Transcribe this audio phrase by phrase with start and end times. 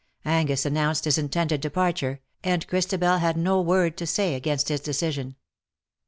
[0.25, 5.35] Angus announced his intended departure, and Christabel had no word to say against his decision.